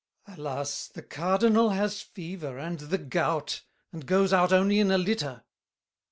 GASSÉ. 0.27 0.33
Alas! 0.39 0.87
the 0.87 1.03
Cardinal 1.03 1.69
has 1.69 2.01
fever 2.01 2.57
and 2.57 2.79
The 2.79 2.97
gout, 2.97 3.61
and 3.91 4.07
goes 4.07 4.33
out 4.33 4.51
only 4.51 4.79
in 4.79 4.89
a 4.89 4.97
litter. 4.97 5.43